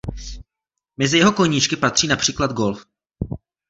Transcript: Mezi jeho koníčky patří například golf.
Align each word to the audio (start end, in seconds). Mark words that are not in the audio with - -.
Mezi 0.97 1.17
jeho 1.17 1.31
koníčky 1.31 1.75
patří 1.75 2.07
například 2.07 2.51
golf. 2.53 2.85